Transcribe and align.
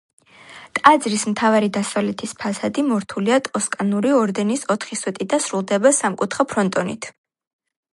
ტაძრის 0.77 1.25
მთავარი 1.33 1.69
დასავლეთის 1.75 2.33
ფასადი 2.41 2.85
მორთულია 2.89 3.39
ტოსკანური 3.51 4.17
ორდენის 4.25 4.69
ოთხი 4.77 5.01
სვეტით 5.05 5.33
და 5.37 5.43
სრულდება 5.49 5.97
სამკუთხა 6.03 6.53
ფრონტონით. 6.53 7.13